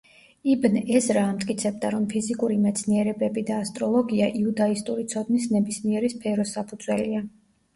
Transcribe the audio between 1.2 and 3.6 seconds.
ამტკიცებდა, რომ ფიზიკური მეცნიერებები და